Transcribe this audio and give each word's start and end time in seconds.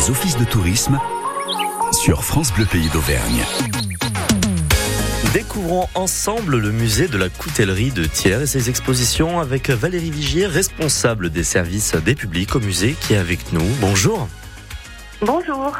les 0.00 0.10
offices 0.10 0.38
de 0.38 0.44
tourisme 0.44 0.98
sur 1.92 2.24
France 2.24 2.54
Bleu 2.54 2.64
Pays 2.64 2.88
d'Auvergne. 2.88 3.44
Découvrons 5.34 5.88
ensemble 5.94 6.56
le 6.56 6.72
musée 6.72 7.06
de 7.06 7.18
la 7.18 7.28
coutellerie 7.28 7.90
de 7.90 8.04
Thiers 8.04 8.40
et 8.40 8.46
ses 8.46 8.70
expositions 8.70 9.40
avec 9.40 9.68
Valérie 9.68 10.10
Vigier, 10.10 10.46
responsable 10.46 11.28
des 11.28 11.44
services 11.44 11.96
des 11.96 12.14
publics 12.14 12.56
au 12.56 12.60
musée 12.60 12.96
qui 12.98 13.12
est 13.12 13.18
avec 13.18 13.52
nous. 13.52 13.66
Bonjour. 13.82 14.26
Bonjour. 15.20 15.76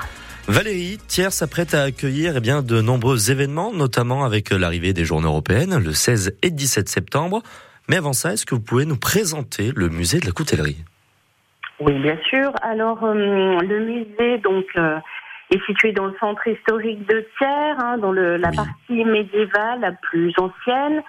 Valérie, 0.48 0.98
Thiers 1.08 1.30
s'apprête 1.30 1.72
à 1.72 1.84
accueillir 1.84 2.36
eh 2.36 2.40
bien, 2.40 2.60
de 2.60 2.82
nombreux 2.82 3.30
événements, 3.30 3.72
notamment 3.72 4.24
avec 4.24 4.50
l'arrivée 4.50 4.92
des 4.92 5.06
journées 5.06 5.28
européennes 5.28 5.78
le 5.78 5.94
16 5.94 6.34
et 6.42 6.50
17 6.50 6.90
septembre. 6.90 7.42
Mais 7.88 7.96
avant 7.96 8.12
ça, 8.12 8.34
est-ce 8.34 8.44
que 8.44 8.54
vous 8.54 8.60
pouvez 8.60 8.84
nous 8.84 8.98
présenter 8.98 9.72
le 9.74 9.88
musée 9.88 10.20
de 10.20 10.26
la 10.26 10.32
coutellerie? 10.32 10.84
Oui, 11.80 11.94
bien 11.94 12.18
sûr. 12.28 12.52
Alors, 12.62 13.02
euh, 13.04 13.58
le 13.60 13.80
musée, 13.80 14.38
donc, 14.38 14.66
euh, 14.76 14.98
est 15.50 15.64
situé 15.66 15.92
dans 15.92 16.06
le 16.06 16.14
centre 16.20 16.46
historique 16.46 17.06
de 17.06 17.26
Thiers, 17.36 17.74
hein, 17.78 17.98
dans 17.98 18.12
le, 18.12 18.36
la 18.36 18.50
partie 18.52 19.04
médiévale 19.04 19.80
la 19.80 19.92
plus 19.92 20.32
ancienne. 20.38 21.02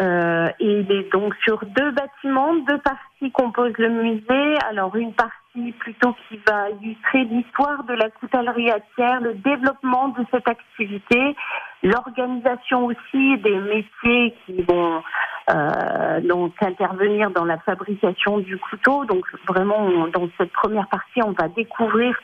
Euh, 0.00 0.48
et 0.58 0.80
il 0.80 0.90
est 0.90 1.12
donc 1.12 1.34
sur 1.44 1.64
deux 1.64 1.90
bâtiments, 1.90 2.54
deux 2.68 2.78
parties 2.78 3.30
composent 3.32 3.78
le 3.78 3.90
musée. 3.90 4.56
Alors 4.68 4.96
une 4.96 5.12
partie 5.12 5.72
plutôt 5.78 6.14
qui 6.28 6.40
va 6.48 6.70
illustrer 6.80 7.24
l'histoire 7.24 7.84
de 7.84 7.94
la 7.94 8.08
coutellerie 8.10 8.70
à 8.70 8.80
Thiers, 8.94 9.20
le 9.20 9.34
développement 9.34 10.08
de 10.08 10.24
cette 10.30 10.48
activité, 10.48 11.36
l'organisation 11.82 12.86
aussi 12.86 13.38
des 13.38 13.58
métiers 13.58 14.34
qui 14.46 14.62
vont 14.62 15.02
euh, 15.50 16.20
donc 16.20 16.54
intervenir 16.62 17.30
dans 17.30 17.44
la 17.44 17.58
fabrication 17.58 18.38
du 18.38 18.56
couteau. 18.58 19.04
Donc 19.04 19.24
vraiment, 19.46 20.08
dans 20.08 20.28
cette 20.38 20.52
première 20.52 20.88
partie, 20.88 21.22
on 21.22 21.32
va 21.32 21.48
découvrir 21.48 22.16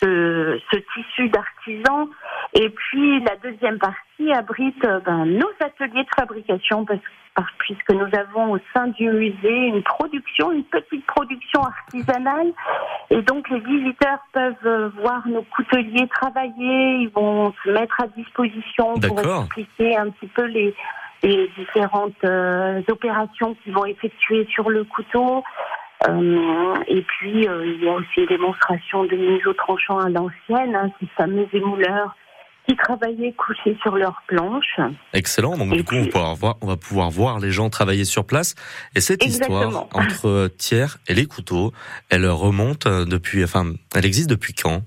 ce, 0.00 0.58
ce 0.72 0.78
tissu 0.94 1.28
d'artisans. 1.28 2.08
Et 2.54 2.70
puis 2.70 3.20
la 3.20 3.36
deuxième 3.36 3.78
partie 3.78 4.32
abrite 4.32 4.84
euh, 4.84 5.00
ben, 5.00 5.26
nos 5.26 5.50
ateliers 5.60 6.04
de 6.04 6.08
fabrication 6.16 6.84
parce, 6.84 7.00
parce, 7.34 7.50
puisque 7.58 7.90
nous 7.90 8.08
avons 8.18 8.52
au 8.52 8.58
sein 8.74 8.86
du 8.88 9.10
musée 9.10 9.66
une 9.66 9.82
production, 9.82 10.52
une 10.52 10.64
petite 10.64 11.04
production 11.06 11.62
artisanale. 11.62 12.52
Et 13.10 13.20
donc 13.22 13.48
les 13.50 13.60
visiteurs 13.60 14.20
peuvent 14.32 14.54
euh, 14.66 14.88
voir 15.00 15.26
nos 15.28 15.42
couteliers 15.42 16.08
travailler, 16.08 17.00
ils 17.02 17.10
vont 17.14 17.52
se 17.62 17.70
mettre 17.70 18.00
à 18.00 18.06
disposition 18.08 18.94
pour 18.94 19.18
expliquer 19.18 19.96
un 19.96 20.10
petit 20.10 20.28
peu 20.28 20.44
les, 20.44 20.74
les 21.24 21.48
différentes 21.58 22.24
euh, 22.24 22.82
opérations 22.88 23.54
qu'ils 23.62 23.72
vont 23.72 23.86
effectuer 23.86 24.46
sur 24.52 24.70
le 24.70 24.84
couteau. 24.84 25.42
Euh, 26.08 26.74
et 26.86 27.02
puis, 27.02 27.48
euh, 27.48 27.66
il 27.66 27.84
y 27.84 27.88
a 27.88 27.92
aussi 27.92 28.20
une 28.20 28.26
démonstration 28.26 29.04
de 29.04 29.16
mise 29.16 29.46
au 29.46 29.54
tranchant 29.54 29.98
à 29.98 30.08
l'ancienne, 30.08 30.74
hein, 30.74 30.90
ces 31.00 31.06
fameux 31.16 31.46
émouleurs 31.52 32.14
qui 32.68 32.76
travaillaient 32.76 33.32
couchés 33.32 33.76
sur 33.82 33.96
leurs 33.96 34.22
planches. 34.26 34.80
Excellent. 35.12 35.56
Donc, 35.56 35.72
du 35.72 35.84
coup, 35.84 35.96
on, 35.96 36.18
va 36.18 36.34
voir, 36.34 36.56
on 36.62 36.66
va 36.66 36.76
pouvoir 36.76 37.10
voir 37.10 37.38
les 37.38 37.50
gens 37.50 37.68
travailler 37.68 38.06
sur 38.06 38.26
place. 38.26 38.54
Et 38.94 39.00
cette 39.00 39.24
histoire 39.24 39.86
entre 39.92 40.48
Thiers 40.56 40.96
et 41.08 41.14
les 41.14 41.26
couteaux, 41.26 41.72
elle 42.08 42.26
remonte 42.26 42.86
depuis, 42.86 43.44
enfin, 43.44 43.72
elle 43.94 44.06
existe 44.06 44.30
depuis 44.30 44.54
quand? 44.54 44.82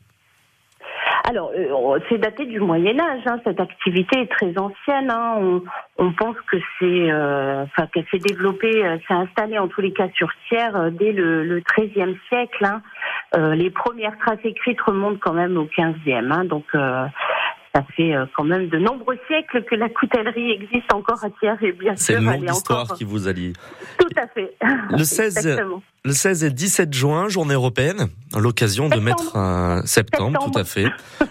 Alors, 1.30 1.52
euh, 1.58 2.00
c'est 2.08 2.20
daté 2.20 2.45
du 2.45 2.61
Moyen 2.61 2.97
Âge. 3.02 3.23
Hein. 3.25 3.42
Cette 3.44 3.59
activité 3.59 4.22
est 4.22 4.31
très 4.31 4.58
ancienne. 4.58 5.11
Hein. 5.11 5.33
On, 5.38 5.61
on, 5.97 6.14
pense 6.14 6.38
que 6.50 6.56
c'est, 6.80 7.11
euh, 7.11 7.64
enfin, 7.64 7.86
qu'elle 7.88 8.06
s'est 8.09 8.20
développée, 8.20 8.86
euh, 8.86 8.97
s'est 9.09 9.14
installée 9.14 9.59
en 9.59 9.67
tous 9.67 9.81
les 9.81 9.92
cas 9.92 10.08
sur 10.16 10.30
Thiers 10.48 10.92
dès 10.94 11.11
le, 11.11 11.44
le 11.44 11.61
XIIIe 11.75 12.17
siècle. 12.30 12.64
Hein. 12.64 12.81
les 13.55 13.70
premières 13.72 14.17
traces 14.20 14.39
écrites 14.45 14.80
remontent 14.80 15.20
quand 15.20 15.33
même 15.33 15.58
au 15.58 15.66
XVe. 15.66 16.31
Hein. 16.31 16.45
Donc, 16.45 16.66
ça 17.78 17.86
fait 17.95 18.14
quand 18.36 18.44
même 18.44 18.70
de 18.70 18.80
nombreux 18.80 19.17
siècles 19.28 19.64
que 19.64 19.75
la 19.75 19.89
coutellerie 19.89 20.52
existe 20.52 20.92
encore 20.93 21.23
à 21.23 21.30
Thiers 21.30 21.67
et 21.67 21.71
bien 21.73 21.95
sûr, 21.95 22.05
c'est 22.05 22.15
une 22.15 22.49
histoire 22.49 22.93
qui 22.95 23.04
vous 23.04 23.27
allie. 23.27 23.54
Tout 23.99 24.08
à 24.17 24.27
fait. 24.27 24.55
Le 24.89 25.04
16, 25.04 25.60
le 26.04 26.11
16 26.11 26.43
et 26.43 26.49
17 26.49 26.93
juin, 26.93 27.30
journée 27.30 27.54
européenne, 27.54 28.08
l'occasion 28.36 28.89
de 28.89 28.99
mettre 28.99 29.36
un 29.38 29.86
septembre, 29.86 30.49
tout 30.52 30.58
à 30.58 30.64
fait, 30.64 30.88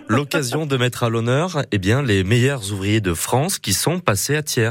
l'occasion 0.09 0.67
de 0.67 0.77
mettre 0.77 1.03
à 1.03 1.09
l'honneur, 1.09 1.63
eh 1.73 1.79
bien, 1.79 2.03
les 2.03 2.23
meilleurs 2.23 2.73
ouvriers 2.73 3.01
de 3.01 3.15
France 3.15 3.59
qui 3.59 3.73
sont 3.73 3.99
passés 3.99 4.37
à 4.37 4.43
Thiers. 4.43 4.71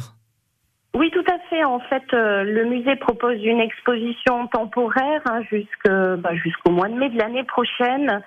Oui, 0.96 1.12
tout 1.12 1.25
à 1.25 1.25
En 1.64 1.80
fait, 1.80 2.04
euh, 2.14 2.44
le 2.44 2.66
musée 2.66 2.96
propose 2.96 3.44
une 3.44 3.60
exposition 3.60 4.48
temporaire 4.48 5.22
hein, 5.26 5.42
bah, 6.18 6.36
jusqu'au 6.36 6.72
mois 6.72 6.90
de 6.90 6.96
mai 6.96 7.10
de 7.10 7.18
l'année 7.18 7.44
prochaine. 7.44 8.22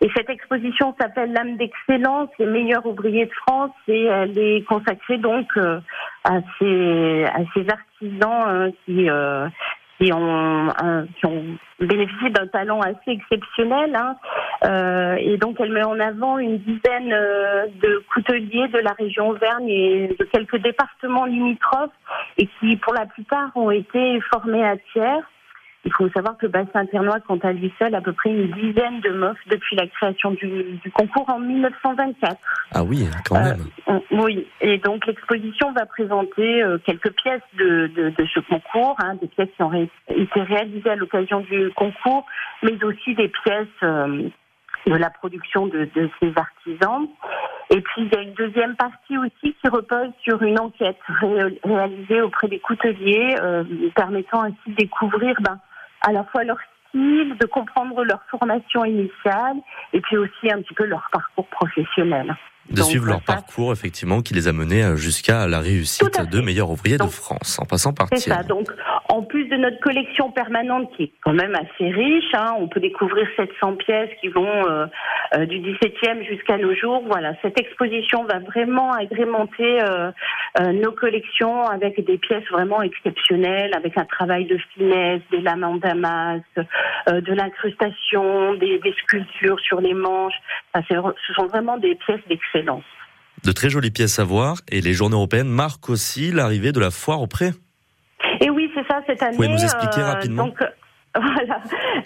Et 0.00 0.08
cette 0.14 0.30
exposition 0.30 0.94
s'appelle 1.00 1.32
L'âme 1.32 1.56
d'excellence, 1.56 2.28
les 2.38 2.46
meilleurs 2.46 2.86
ouvriers 2.86 3.26
de 3.26 3.32
France, 3.46 3.72
et 3.88 4.04
elle 4.04 4.38
est 4.38 4.64
consacrée 4.66 5.18
donc 5.18 5.46
euh, 5.56 5.80
à, 6.24 6.40
ces, 6.58 7.24
artisans 7.68 8.44
hein, 8.46 8.70
qui 8.84 9.08
qui 9.98 10.12
ont, 10.12 10.72
qui 11.18 11.26
ont 11.26 11.44
bénéficié 11.80 12.30
d'un 12.30 12.46
talent 12.46 12.80
assez 12.80 13.10
exceptionnel. 13.10 13.94
Hein. 13.94 14.16
Euh, 14.64 15.16
et 15.18 15.36
donc, 15.36 15.56
elle 15.60 15.72
met 15.72 15.84
en 15.84 15.98
avant 16.00 16.38
une 16.38 16.58
dizaine 16.58 17.12
euh, 17.12 17.66
de 17.82 18.02
couteliers 18.12 18.68
de 18.68 18.78
la 18.78 18.92
région 18.92 19.28
Auvergne 19.28 19.68
et 19.68 20.16
de 20.18 20.24
quelques 20.24 20.58
départements 20.58 21.26
limitrophes 21.26 21.90
et 22.36 22.48
qui, 22.58 22.76
pour 22.76 22.94
la 22.94 23.06
plupart, 23.06 23.50
ont 23.56 23.70
été 23.70 24.20
formés 24.32 24.64
à 24.64 24.76
Thiers. 24.92 25.24
Il 25.88 25.94
faut 25.94 26.10
savoir 26.10 26.36
que 26.36 26.44
le 26.44 26.52
bassin 26.52 26.84
ternois 26.84 27.18
compte 27.20 27.42
à 27.46 27.52
lui 27.52 27.72
seul 27.78 27.94
à 27.94 28.02
peu 28.02 28.12
près 28.12 28.28
une 28.28 28.50
dizaine 28.50 29.00
de 29.00 29.08
MOF 29.08 29.38
depuis 29.46 29.74
la 29.74 29.86
création 29.86 30.32
du, 30.32 30.78
concours 30.92 31.30
en 31.30 31.38
1924. 31.38 32.36
Ah 32.74 32.82
oui, 32.84 33.08
quand 33.26 33.36
euh, 33.36 33.54
même. 33.54 34.00
oui, 34.10 34.46
et 34.60 34.76
donc 34.76 35.06
l'exposition 35.06 35.72
va 35.72 35.86
présenter 35.86 36.62
euh, 36.62 36.76
quelques 36.84 37.10
pièces 37.12 37.40
de, 37.56 37.86
de, 37.86 38.10
de 38.10 38.26
ce 38.26 38.40
concours, 38.40 38.96
hein, 39.02 39.14
des 39.14 39.28
pièces 39.28 39.48
qui 39.56 39.62
ont 39.62 39.72
été 39.72 40.42
réalisées 40.42 40.90
à 40.90 40.96
l'occasion 40.96 41.40
du 41.40 41.70
concours, 41.74 42.26
mais 42.62 42.84
aussi 42.84 43.14
des 43.14 43.28
pièces 43.28 43.66
euh, 43.82 44.28
de 44.86 44.94
la 44.94 45.08
production 45.08 45.68
de, 45.68 45.88
de, 45.94 46.10
ces 46.20 46.34
artisans. 46.36 47.08
Et 47.70 47.80
puis 47.80 48.02
il 48.02 48.12
y 48.12 48.14
a 48.14 48.20
une 48.20 48.34
deuxième 48.34 48.76
partie 48.76 49.16
aussi 49.16 49.54
qui 49.54 49.68
repose 49.70 50.10
sur 50.22 50.42
une 50.42 50.60
enquête 50.60 51.00
réalisée 51.64 52.20
auprès 52.20 52.48
des 52.48 52.58
couteliers, 52.58 53.36
permettant 53.94 54.42
ainsi 54.42 54.56
de 54.66 54.74
découvrir 54.74 55.34
ben, 55.40 55.58
à 56.02 56.12
la 56.12 56.24
fois 56.24 56.44
leur 56.44 56.58
style, 56.88 57.36
de 57.38 57.46
comprendre 57.46 58.04
leur 58.04 58.20
formation 58.30 58.84
initiale 58.84 59.56
et 59.92 60.00
puis 60.00 60.16
aussi 60.16 60.50
un 60.50 60.62
petit 60.62 60.74
peu 60.74 60.84
leur 60.84 61.08
parcours 61.12 61.46
professionnel. 61.48 62.34
De 62.70 62.82
suivre 62.82 63.06
leur 63.06 63.22
parcours, 63.22 63.72
effectivement, 63.72 64.20
qui 64.20 64.34
les 64.34 64.46
a 64.46 64.52
menés 64.52 64.84
euh, 64.84 64.96
jusqu'à 64.96 65.46
la 65.46 65.60
réussite 65.60 66.20
de 66.30 66.40
meilleurs 66.42 66.70
ouvriers 66.70 66.98
de 66.98 67.06
France, 67.06 67.58
en 67.58 67.64
passant 67.64 67.94
par 67.94 68.08
C'est 68.10 68.18
ça. 68.18 68.42
Donc, 68.42 68.68
en 69.18 69.24
plus 69.24 69.46
de 69.48 69.56
notre 69.56 69.80
collection 69.80 70.30
permanente, 70.30 70.92
qui 70.96 71.04
est 71.04 71.12
quand 71.24 71.32
même 71.32 71.52
assez 71.56 71.90
riche, 71.90 72.32
hein, 72.34 72.54
on 72.60 72.68
peut 72.68 72.78
découvrir 72.78 73.26
700 73.34 73.74
pièces 73.74 74.10
qui 74.20 74.28
vont 74.28 74.46
euh, 74.46 74.86
euh, 75.34 75.44
du 75.44 75.58
17e 75.58 76.24
jusqu'à 76.24 76.56
nos 76.56 76.72
jours. 76.76 77.02
Voilà, 77.04 77.34
cette 77.42 77.58
exposition 77.58 78.24
va 78.26 78.38
vraiment 78.38 78.92
agrémenter 78.92 79.82
euh, 79.82 80.12
nos 80.72 80.92
collections 80.92 81.66
avec 81.66 82.04
des 82.04 82.16
pièces 82.16 82.48
vraiment 82.52 82.80
exceptionnelles, 82.80 83.74
avec 83.74 83.98
un 83.98 84.04
travail 84.04 84.44
de 84.44 84.56
finesse, 84.74 85.20
des 85.32 85.40
lames 85.40 85.64
en 85.64 85.76
damas, 85.76 86.40
de 87.08 87.32
l'incrustation, 87.32 88.54
des, 88.54 88.78
des, 88.78 88.94
sculptures 89.02 89.58
sur 89.60 89.80
les 89.80 89.94
manches. 89.94 90.38
Enfin, 90.74 91.02
ce 91.26 91.32
sont 91.34 91.46
vraiment 91.46 91.76
des 91.76 91.96
pièces 91.96 92.22
d'excellence 92.28 92.84
de 93.44 93.52
très 93.52 93.70
jolies 93.70 93.92
pièces 93.92 94.18
à 94.18 94.24
voir 94.24 94.56
et 94.68 94.80
les 94.80 94.94
journées 94.94 95.14
européennes 95.14 95.48
marquent 95.48 95.90
aussi 95.90 96.32
l'arrivée 96.32 96.72
de 96.72 96.80
la 96.80 96.90
foire 96.90 97.22
au 97.22 97.28
pré. 97.28 97.50
Et 98.40 98.50
oui, 98.50 98.67
ça 98.88 99.02
cette 99.06 99.22
année. 99.22 99.32
Vous 99.32 99.42
pouvez 99.42 99.48
nous 99.48 99.62
expliquer 99.62 100.00
euh, 100.00 100.06
rapidement 100.06 100.46
donc, 100.46 100.58
voilà. 101.14 101.60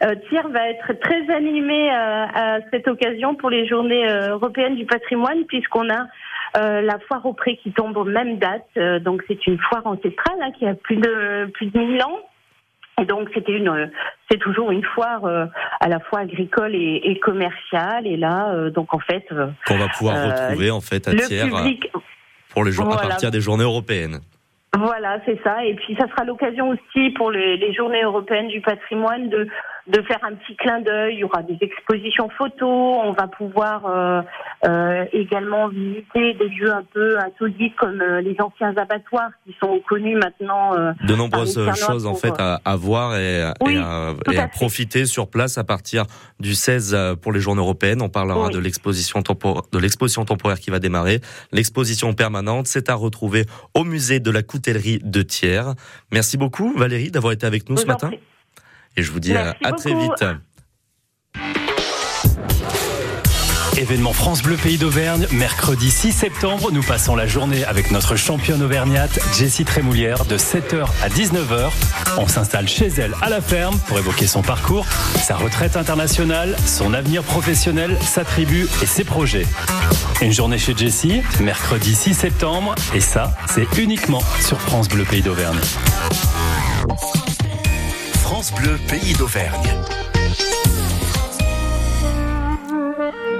Euh, 0.04 0.14
Thiers 0.28 0.48
va 0.50 0.68
être 0.68 0.92
très 1.00 1.28
animé 1.34 1.90
euh, 1.90 2.26
à 2.34 2.58
cette 2.70 2.88
occasion 2.88 3.34
pour 3.34 3.50
les 3.50 3.66
journées 3.66 4.06
européennes 4.28 4.76
du 4.76 4.86
patrimoine 4.86 5.44
puisqu'on 5.46 5.88
a 5.90 6.06
la 6.54 6.98
foire 7.08 7.24
au 7.24 7.32
pré 7.32 7.56
qui 7.62 7.72
tombe 7.72 7.96
aux 7.96 8.04
mêmes 8.04 8.38
dates. 8.38 9.02
donc 9.02 9.22
c'est 9.26 9.46
une 9.46 9.58
foire 9.58 9.86
ancestrale 9.86 10.36
hein, 10.42 10.50
qui 10.58 10.66
a 10.66 10.74
plus 10.74 10.96
de 10.96 11.50
plus 11.54 11.66
de 11.66 11.78
1000 11.78 12.02
ans. 12.02 12.18
Et 13.00 13.06
donc 13.06 13.28
c'était 13.34 13.52
une, 13.52 13.90
c'est 14.30 14.38
toujours 14.38 14.70
une 14.70 14.84
foire 14.84 15.24
euh, 15.24 15.46
à 15.80 15.88
la 15.88 15.98
fois 16.00 16.20
agricole 16.20 16.74
et, 16.74 17.00
et 17.04 17.18
commerciale. 17.18 18.06
Et 18.06 18.16
là, 18.16 18.52
euh, 18.52 18.70
donc 18.70 18.92
en 18.92 18.98
fait, 18.98 19.24
euh, 19.32 19.48
qu'on 19.66 19.78
va 19.78 19.88
pouvoir 19.88 20.26
retrouver 20.26 20.70
en 20.70 20.80
fait 20.80 21.08
à 21.08 21.14
Thiers 21.14 21.50
pour 22.50 22.64
les 22.64 22.72
jours 22.72 22.92
à 22.92 23.08
partir 23.08 23.30
des 23.30 23.40
journées 23.40 23.64
européennes. 23.64 24.20
Voilà, 24.78 25.20
c'est 25.26 25.38
ça. 25.42 25.64
Et 25.64 25.74
puis 25.74 25.94
ça 25.96 26.08
sera 26.08 26.24
l'occasion 26.24 26.70
aussi 26.70 27.10
pour 27.10 27.30
les, 27.30 27.72
journées 27.74 28.02
européennes 28.02 28.48
du 28.48 28.60
patrimoine 28.60 29.28
de 29.28 29.46
de 29.88 30.00
faire 30.02 30.20
un 30.22 30.34
petit 30.34 30.54
clin 30.56 30.80
d'œil. 30.80 31.14
Il 31.14 31.18
y 31.20 31.24
aura 31.24 31.42
des 31.42 31.58
expositions 31.60 32.28
photos. 32.38 33.00
On 33.04 33.12
va 33.12 33.26
pouvoir 33.26 33.86
euh, 33.86 34.22
euh, 34.66 35.04
également 35.12 35.68
visiter 35.68 36.34
des 36.34 36.48
lieux 36.48 36.72
un 36.72 36.84
peu 36.84 37.18
insolites 37.18 37.74
comme 37.76 38.00
euh, 38.00 38.20
les 38.20 38.36
anciens 38.40 38.76
abattoirs 38.76 39.30
qui 39.44 39.56
sont 39.60 39.80
connus 39.88 40.16
maintenant. 40.16 40.72
de 40.74 41.14
nombreuses 41.14 41.58
choses 41.74 42.06
en 42.06 42.14
fait 42.14 42.34
à, 42.38 42.76
voir 42.76 43.16
et, 43.16 43.42
à, 43.42 44.48
profiter 44.52 45.04
sur 45.06 45.28
place 45.28 45.58
à 45.58 45.64
partir 45.64 46.04
du 46.38 46.54
16 46.54 47.16
pour 47.20 47.32
les 47.32 47.40
journées 47.40 47.60
européennes. 47.60 48.02
On 48.02 48.08
parlera 48.08 48.50
de 48.50 48.58
l'exposition 48.58 49.22
temporaire, 49.22 49.62
de 49.72 49.78
l'exposition 49.78 50.24
temporaire 50.24 50.60
qui 50.60 50.70
va 50.70 50.78
démarrer. 50.78 51.20
L'exposition 51.50 52.12
permanente, 52.14 52.66
c'est 52.66 52.88
à 52.88 52.94
retrouver 52.94 53.46
au 53.74 53.84
musée 53.84 54.20
de 54.20 54.30
la 54.30 54.42
coutellerie 54.42 55.00
de 55.02 55.22
Thiers. 55.22 55.74
Merci 56.12 56.36
beaucoup 56.36 56.72
Valérie 56.76 57.10
d'avoir 57.10 57.32
été 57.32 57.46
avec 57.46 57.68
nous 57.68 57.76
ce 57.76 57.86
matin. 57.86 58.10
Et 58.96 59.02
je 59.02 59.10
vous 59.10 59.20
dis 59.20 59.34
à, 59.34 59.54
très 59.72 59.94
vite. 59.94 60.24
Événement 63.78 64.12
France 64.12 64.42
Bleu 64.42 64.56
Pays 64.56 64.76
d'Auvergne, 64.76 65.26
mercredi 65.32 65.90
6 65.90 66.12
septembre, 66.12 66.70
nous 66.72 66.82
passons 66.82 67.16
la 67.16 67.26
journée 67.26 67.64
avec 67.64 67.90
notre 67.90 68.16
championne 68.16 68.62
auvergnate, 68.62 69.18
Jessie 69.36 69.64
Trémoulière, 69.64 70.26
de 70.26 70.36
7h 70.36 70.86
à 71.02 71.08
19h. 71.08 71.70
On 72.18 72.28
s'installe 72.28 72.68
chez 72.68 72.88
elle 72.98 73.14
à 73.22 73.30
la 73.30 73.40
ferme 73.40 73.78
pour 73.88 73.98
évoquer 73.98 74.26
son 74.26 74.42
parcours, 74.42 74.86
sa 75.22 75.36
retraite 75.36 75.76
internationale, 75.76 76.54
son 76.66 76.92
avenir 76.92 77.22
professionnel, 77.22 77.96
sa 78.02 78.24
tribu 78.24 78.68
et 78.82 78.86
ses 78.86 79.04
projets. 79.04 79.46
Une 80.20 80.32
journée 80.32 80.58
chez 80.58 80.76
Jessie, 80.76 81.22
mercredi 81.40 81.94
6 81.94 82.14
septembre, 82.14 82.74
et 82.94 83.00
ça, 83.00 83.34
c'est 83.48 83.78
uniquement 83.78 84.22
sur 84.40 84.60
France 84.60 84.88
Bleu 84.88 85.04
Pays 85.04 85.22
d'Auvergne. 85.22 85.58
France 88.32 88.54
Bleu 88.54 88.78
Pays 88.88 89.12
d'Auvergne. 89.12 89.74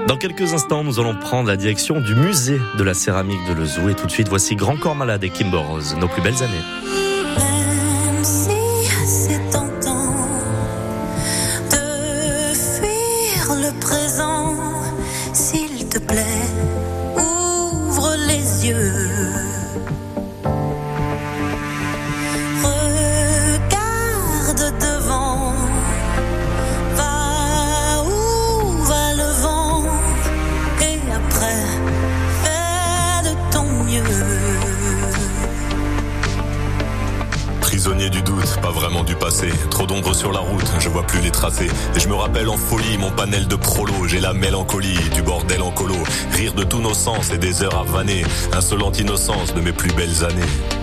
Dans 0.07 0.17
quelques 0.17 0.53
instants, 0.53 0.83
nous 0.83 0.99
allons 0.99 1.15
prendre 1.15 1.47
la 1.47 1.57
direction 1.57 1.99
du 1.99 2.13
musée 2.13 2.61
de 2.77 2.83
la 2.83 2.93
céramique 2.93 3.43
de 3.49 3.53
Lezou. 3.55 3.89
Et 3.89 3.95
tout 3.95 4.05
de 4.05 4.11
suite, 4.11 4.27
voici 4.27 4.55
Grand 4.55 4.77
Corps 4.77 4.93
Malade 4.93 5.23
et 5.23 5.31
Kimber 5.31 5.57
Rose, 5.57 5.95
nos 5.99 6.07
plus 6.07 6.21
belles 6.21 6.43
années. 6.43 7.02
Et 41.45 41.99
je 41.99 42.07
me 42.07 42.15
rappelle 42.15 42.47
en 42.47 42.55
folie 42.55 42.97
mon 42.97 43.11
panel 43.11 43.47
de 43.47 43.55
prolo. 43.55 44.07
J'ai 44.07 44.21
la 44.21 44.33
mélancolie 44.33 44.97
du 45.13 45.21
bordel 45.21 45.61
en 45.61 45.71
colo. 45.71 45.95
Rire 46.31 46.53
de 46.53 46.63
tous 46.63 46.79
nos 46.79 46.93
sens 46.93 47.31
et 47.31 47.37
des 47.37 47.63
heures 47.63 47.77
à 47.77 47.83
vanner. 47.83 48.23
Insolente 48.53 48.97
innocence 48.99 49.53
de 49.53 49.59
mes 49.59 49.73
plus 49.73 49.91
belles 49.91 50.23
années. 50.23 50.82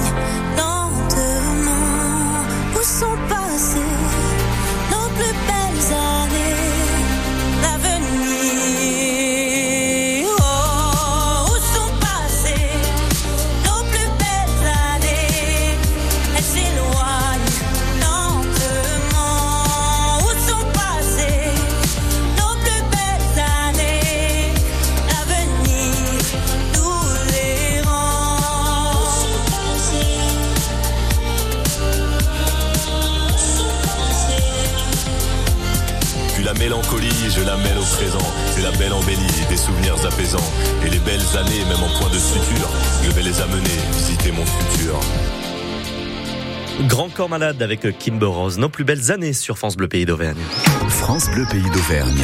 corps 47.21 47.29
malade 47.29 47.61
avec 47.61 47.85
Kimber 47.99 48.25
Rose, 48.25 48.57
nos 48.57 48.69
plus 48.69 48.83
belles 48.83 49.11
années 49.11 49.33
sur 49.33 49.55
France 49.55 49.77
Bleu 49.77 49.87
Pays 49.87 50.05
d'Auvergne. 50.05 50.41
France 50.89 51.29
Bleu 51.29 51.45
Pays 51.51 51.69
d'Auvergne. 51.69 52.23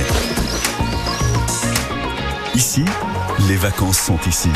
Ici, 2.55 2.83
les 3.47 3.57
vacances 3.57 3.99
sont 3.99 4.17
ici. 4.27 4.49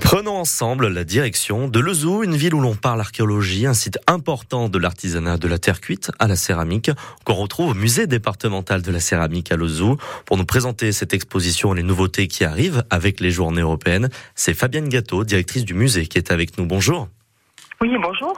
Prenons 0.00 0.36
ensemble 0.36 0.86
la 0.86 1.02
direction 1.02 1.66
de 1.66 1.80
Lezou, 1.80 2.22
une 2.22 2.36
ville 2.36 2.54
où 2.54 2.60
l'on 2.60 2.76
parle 2.76 3.00
archéologie, 3.00 3.66
un 3.66 3.74
site 3.74 3.98
important 4.06 4.68
de 4.68 4.78
l'artisanat 4.78 5.36
de 5.36 5.48
la 5.48 5.58
terre 5.58 5.80
cuite 5.80 6.12
à 6.20 6.28
la 6.28 6.36
céramique, 6.36 6.92
qu'on 7.24 7.34
retrouve 7.34 7.70
au 7.70 7.74
musée 7.74 8.06
départemental 8.06 8.82
de 8.82 8.92
la 8.92 9.00
céramique 9.00 9.50
à 9.50 9.56
Lezou. 9.56 9.96
Pour 10.26 10.36
nous 10.36 10.46
présenter 10.46 10.92
cette 10.92 11.12
exposition 11.12 11.74
et 11.74 11.78
les 11.78 11.82
nouveautés 11.82 12.28
qui 12.28 12.44
arrivent 12.44 12.84
avec 12.88 13.18
les 13.18 13.32
journées 13.32 13.62
européennes, 13.62 14.10
c'est 14.36 14.54
Fabienne 14.54 14.88
Gâteau, 14.88 15.24
directrice 15.24 15.64
du 15.64 15.74
musée, 15.74 16.06
qui 16.06 16.18
est 16.18 16.30
avec 16.30 16.56
nous. 16.56 16.66
Bonjour. 16.66 17.08
Oui, 17.82 17.96
bonjour. 17.96 18.34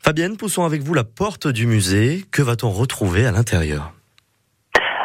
Fabienne, 0.00 0.36
poussons 0.36 0.66
avec 0.66 0.82
vous 0.82 0.92
la 0.92 1.04
porte 1.04 1.48
du 1.48 1.66
musée. 1.66 2.24
Que 2.30 2.42
va-t-on 2.42 2.68
retrouver 2.68 3.24
à 3.24 3.32
l'intérieur? 3.32 3.90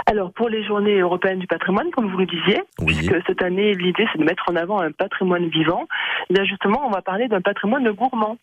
Alors 0.09 0.31
pour 0.31 0.47
les 0.47 0.63
journées 0.65 0.99
européennes 0.99 1.39
du 1.39 1.47
patrimoine, 1.47 1.89
comme 1.91 2.09
vous 2.09 2.17
le 2.17 2.25
disiez, 2.25 2.61
puisque 2.85 3.15
cette 3.27 3.41
année 3.41 3.73
l'idée 3.73 4.05
c'est 4.11 4.19
de 4.19 4.23
mettre 4.23 4.45
en 4.49 4.55
avant 4.55 4.79
un 4.79 4.91
patrimoine 4.91 5.49
vivant, 5.49 5.85
et 6.29 6.33
bien 6.33 6.45
justement 6.45 6.85
on 6.85 6.89
va 6.89 7.01
parler 7.01 7.27
d'un 7.27 7.41
patrimoine 7.41 7.91
gourmand. 7.91 8.37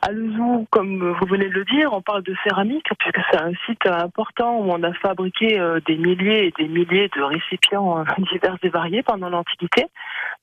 À 0.00 0.12
Lezou, 0.12 0.66
comme 0.70 1.12
vous 1.12 1.26
venez 1.26 1.48
de 1.48 1.54
le 1.54 1.64
dire, 1.66 1.92
on 1.92 2.00
parle 2.00 2.22
de 2.22 2.34
céramique 2.42 2.86
puisque 2.98 3.20
c'est 3.30 3.38
un 3.38 3.52
site 3.66 3.86
important 3.86 4.56
où 4.56 4.70
on 4.70 4.82
a 4.82 4.94
fabriqué 4.94 5.60
euh, 5.60 5.78
des 5.86 5.96
milliers 5.96 6.46
et 6.46 6.54
des 6.58 6.68
milliers 6.68 7.10
de 7.14 7.22
récipients 7.22 7.98
euh, 7.98 8.04
divers 8.32 8.56
et 8.62 8.68
variés 8.70 9.02
pendant 9.02 9.28
l'Antiquité, 9.28 9.84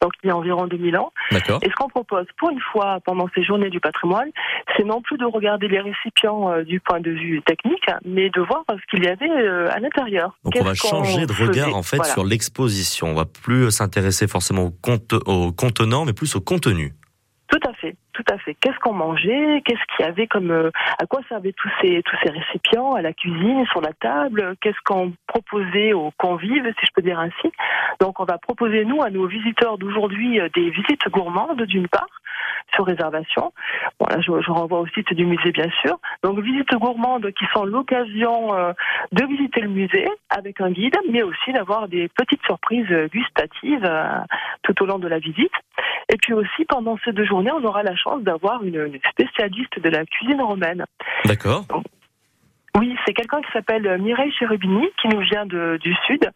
donc 0.01 0.13
il 0.23 0.27
y 0.27 0.29
a 0.31 0.35
environ 0.35 0.67
2000 0.67 0.97
ans. 0.97 1.11
Et 1.31 1.37
ce 1.37 1.75
qu'on 1.75 1.89
propose 1.89 2.25
pour 2.37 2.49
une 2.49 2.59
fois 2.71 2.99
pendant 3.05 3.27
ces 3.35 3.43
journées 3.43 3.69
du 3.69 3.79
patrimoine, 3.79 4.29
c'est 4.75 4.83
non 4.83 5.01
plus 5.01 5.17
de 5.17 5.25
regarder 5.25 5.67
les 5.67 5.79
récipients 5.79 6.51
euh, 6.51 6.63
du 6.63 6.79
point 6.79 6.99
de 6.99 7.11
vue 7.11 7.41
technique, 7.45 7.85
mais 8.05 8.29
de 8.29 8.41
voir 8.41 8.63
ce 8.69 8.81
qu'il 8.89 9.03
y 9.03 9.07
avait 9.07 9.29
à 9.69 9.79
l'intérieur. 9.79 10.37
Donc 10.43 10.53
on 10.59 10.63
va 10.63 10.73
changer 10.73 11.25
de 11.25 11.33
regard 11.33 11.75
en 11.75 11.83
fait 11.83 12.03
sur 12.05 12.23
l'exposition. 12.23 13.07
On 13.07 13.13
va 13.13 13.25
plus 13.25 13.71
s'intéresser 13.71 14.27
forcément 14.27 14.71
au, 15.25 15.51
contenant, 15.51 16.05
mais 16.05 16.13
plus 16.13 16.35
au 16.35 16.41
contenu. 16.41 16.93
Tout 17.47 17.59
à 17.67 17.73
fait, 17.73 17.95
tout 18.21 18.33
à 18.33 18.37
fait. 18.37 18.55
Qu'est-ce 18.55 18.77
qu'on 18.79 18.93
mangeait? 18.93 19.61
Qu'est-ce 19.65 19.95
qu'il 19.95 20.05
avait 20.05 20.27
comme 20.27 20.51
euh, 20.51 20.71
à 20.99 21.05
quoi 21.05 21.21
servaient 21.29 21.53
tous 21.53 21.69
ces 21.81 22.01
tous 22.03 22.17
ces 22.23 22.29
récipients? 22.29 22.93
À 22.93 23.01
la 23.01 23.13
cuisine, 23.13 23.65
sur 23.67 23.81
la 23.81 23.93
table? 23.93 24.55
Qu'est-ce 24.61 24.79
qu'on 24.85 25.13
proposait 25.27 25.93
aux 25.93 26.11
convives, 26.17 26.65
si 26.79 26.85
je 26.85 26.91
peux 26.93 27.01
dire 27.01 27.19
ainsi? 27.19 27.51
Donc 27.99 28.19
on 28.19 28.25
va 28.25 28.37
proposer 28.37 28.85
nous 28.85 29.01
à 29.01 29.09
nos 29.09 29.27
visiteurs 29.27 29.77
d'aujourd'hui 29.77 30.39
euh, 30.39 30.49
des 30.53 30.69
visites 30.69 31.07
gourmandes 31.09 31.61
d'une 31.63 31.87
part 31.87 32.07
sur 32.75 32.85
réservation. 32.85 33.51
Voilà, 33.99 34.21
je, 34.21 34.31
je, 34.41 34.51
renvoie 34.51 34.79
au 34.79 34.87
site 34.87 35.13
du 35.13 35.25
musée 35.25 35.51
bien 35.51 35.69
sûr. 35.81 35.97
Donc 36.23 36.39
visites 36.39 36.73
gourmandes 36.75 37.31
qui 37.31 37.45
sont 37.53 37.65
l'occasion 37.65 38.53
euh, 38.53 38.73
de 39.11 39.25
visiter 39.25 39.61
le 39.61 39.69
musée 39.69 40.07
avec 40.29 40.61
un 40.61 40.71
guide, 40.71 40.95
mais 41.09 41.23
aussi 41.23 41.51
d'avoir 41.53 41.87
des 41.87 42.07
petites 42.09 42.43
surprises 42.43 42.91
gustatives 43.11 43.89
tout 44.63 44.83
au 44.83 44.85
long 44.85 44.99
de 44.99 45.07
la 45.07 45.19
visite. 45.19 45.51
Et 46.11 46.17
puis 46.17 46.33
aussi 46.33 46.65
pendant 46.67 46.97
ces 47.05 47.13
deux 47.13 47.25
journées, 47.25 47.51
on 47.51 47.63
aura 47.63 47.83
la 47.83 47.95
chance 47.95 48.21
d'avoir 48.21 48.63
une, 48.63 48.75
une, 48.75 48.99
spécialiste 49.11 49.79
de 49.79 49.89
la 49.89 50.05
cuisine 50.05 50.41
romaine. 50.41 50.85
D'accord. 51.25 51.65
Oui, 52.77 52.95
c'est 53.05 53.13
quelqu'un 53.13 53.41
qui 53.41 53.51
s'appelle 53.51 53.97
Mireille 53.99 54.31
Cherubini, 54.31 54.87
qui 55.01 55.09
nous 55.09 55.19
vient 55.19 55.45
de, 55.45 55.77
du 55.81 55.93
Sud. 56.07 56.29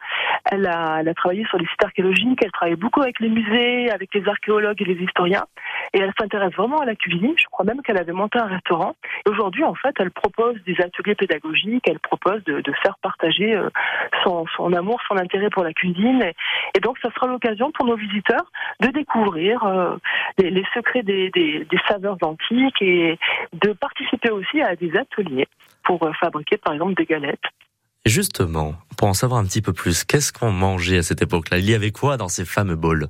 Elle 0.51 0.68
a, 0.68 1.01
travaillé 1.15 1.46
sur 1.46 1.58
les 1.58 1.65
sites 1.65 1.84
archéologiques, 1.84 2.39
elle 2.44 2.51
travaille 2.51 2.75
beaucoup 2.75 3.01
avec 3.01 3.22
les 3.22 3.30
musées, 3.30 3.89
avec 3.89 4.13
les 4.13 4.27
archéologues 4.27 4.82
et 4.82 4.86
les 4.86 5.01
historiens, 5.01 5.46
et 5.94 6.00
elle 6.00 6.12
s'intéresse 6.20 6.54
vraiment 6.54 6.80
à 6.80 6.86
la 6.86 6.96
cuisine. 6.96 7.34
Je 7.38 7.46
crois 7.46 7.65
même 7.65 7.82
qu'elle 7.82 7.98
avait 7.98 8.12
monté 8.12 8.38
un 8.38 8.48
restaurant. 8.48 8.96
Et 9.25 9.30
aujourd'hui, 9.30 9.63
en 9.63 9.75
fait, 9.75 9.96
elle 9.98 10.12
propose 10.12 10.62
des 10.65 10.75
ateliers 10.82 11.15
pédagogiques, 11.15 11.88
elle 11.88 12.00
propose 12.00 12.44
de, 12.44 12.62
faire 12.84 12.98
partager 13.01 13.56
euh, 13.56 13.70
son, 14.24 14.74
amour, 14.74 15.00
son 15.08 15.18
intérêt 15.18 15.50
pour 15.50 15.63
la 15.63 15.72
cuisine. 15.72 16.22
Et, 16.75 16.80
donc, 16.82 16.98
ça 17.01 17.10
sera 17.12 17.27
l'occasion 17.27 17.72
pour 17.72 17.86
nos 17.86 17.96
visiteurs 17.96 18.51
de 18.82 18.89
découvrir 18.89 19.63
euh, 19.63 19.96
les, 20.38 20.65
secrets 20.74 21.01
des, 21.01 21.30
des, 21.30 21.63
des 21.63 21.80
saveurs 21.88 22.18
antiques 22.22 22.82
et 22.82 23.18
de 23.54 23.72
participer 23.72 24.32
aussi 24.32 24.62
à 24.62 24.75
des 24.75 24.96
ateliers 24.98 25.48
pour 25.86 26.04
euh, 26.04 26.12
fabriquer 26.20 26.58
par 26.58 26.74
exemple 26.74 26.96
des 26.96 27.06
galettes. 27.06 27.39
Justement, 28.06 28.75
pour 28.98 29.08
en 29.08 29.13
savoir 29.13 29.39
un 29.39 29.46
petit 29.46 29.62
peu 29.62 29.74
plus, 29.74 30.04
qu'est-ce 30.04 30.32
qu'on 30.32 30.51
mangeait 30.51 31.00
à 31.00 31.04
cette 31.04 31.22
époque-là? 31.22 31.58
Il 31.58 31.70
y 31.70 31.74
avait 31.74 31.92
quoi 31.92 32.18
dans 32.18 32.27
ces 32.27 32.46
fameux 32.46 32.75
bols 32.75 33.08